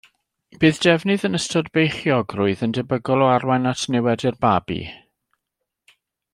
[0.61, 4.81] Bydd defnydd yn ystod beichiogrwydd yn debygol o arwain at niwed i'r babi.